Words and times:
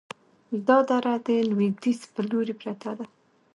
دا 0.67 0.77
دره 0.89 1.13
د 1.27 1.29
لویدیځ 1.49 2.01
په 2.13 2.21
لوري 2.29 2.53
پرته 2.61 2.91
ده، 2.97 3.05